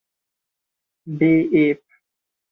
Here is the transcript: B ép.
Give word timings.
B 1.03 1.19
ép. 1.51 1.83